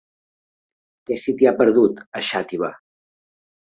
Què 1.11 1.19
se 1.25 1.35
t'hi 1.41 1.49
ha 1.51 1.55
perdut, 1.61 2.03
a 2.21 2.25
Xàtiva? 2.31 2.73